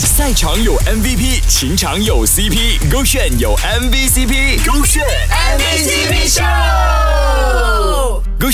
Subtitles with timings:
[0.00, 7.43] 赛场有 MVP，情场有 CP，勾选有 MVCp，勾选 MVCp 秀。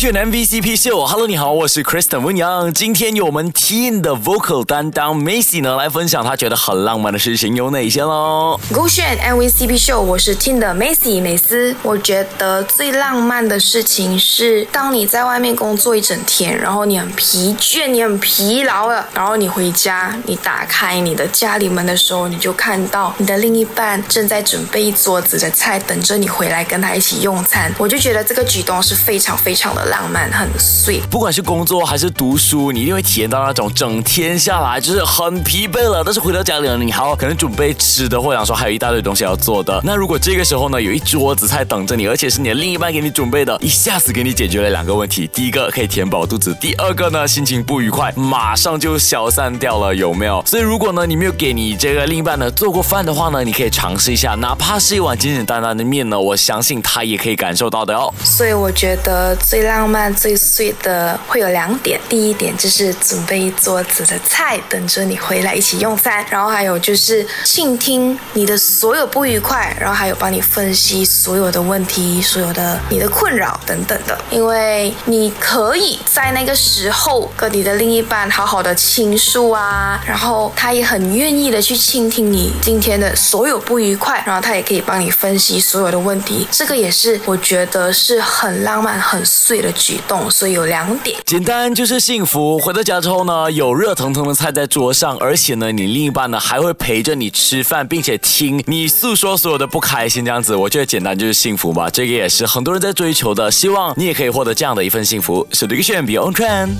[0.00, 2.72] 勾选 MVCp 秀，Hello，你好，我是 Kristen 温阳。
[2.72, 8.58] 今天由我们 Teen 的 Vocal 担当 Macy 呢来分享他觉得很浪漫的事情有哪些喽？
[8.72, 11.76] 勾选 MVCp 秀，我是 Teen 的 Macy 美斯。
[11.82, 27.71] 我觉得最浪漫的事情是，当你在外面工作一整天，然后你很疲倦，你很疲劳了，然后你回家，你打开你的家里门的时候，你就看到你的另一半正在准备一桌子的菜，等着你回来跟他一起用餐。
[27.76, 29.89] 我就觉得这个举动是非常非常的。
[29.90, 39.80] 浪漫很碎，不管是工作还是读书，你一定会体验到那种整天下来就是很疲惫了，但是回到家里了，你还要可能准备吃的，或者说还有一大堆东西要做的。
[39.83, 50.41] 那如果这个时候呢，有一桌子菜等着你，而且是你的另一半给你准备的，一下子给你解决了两个问题：第一个可以填饱肚子，第二个呢心情不愉快马上就消散掉了，有没有？
[50.47, 58.12] 所以如果呢你没有给你这个另一半呢做过饭的话呢，你可以尝试一下，哪怕是一碗简简单单的面呢，我相信他也可以感受到的哦。
[58.22, 61.98] 所以我觉得最浪漫、最碎的会有两点。
[62.06, 66.23] 第一点就是准备一桌子的菜，等着你回来一起用餐。
[66.28, 74.19] 然后还有就是倾听你的所有不愉快，然后还有帮你分析所有的问题、所有的你的困扰等等的。
[74.31, 86.47] 因为你可以在那个时候跟你的另一半好好的倾诉啊，然后他也很愿意的去倾听你今天的所有不愉快，然后他也可以帮你分析所有的问题。
[86.51, 89.98] 这个也是我觉得是很浪漫、很碎的举。
[90.08, 92.58] 动，所以有两点，简单就是幸福。
[92.58, 101.88] 回到家之后呢，有热腾腾的菜在桌上，而且呢，你另一半呢还会陪着你吃饭，并且听你诉说所有的不开心，这样子，我觉得简单就是幸福吧。
[101.90, 105.46] 这个也是很多人在追求的，希望你也可以获得这样的一份幸福。
[105.52, 106.70] 是这个选 Beyond Trend，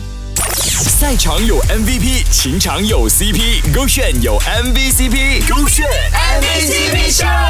[0.99, 5.87] 赛场有 MVP，情场有 CP，勾选有 MVCp，勾选
[6.41, 7.50] MVCp。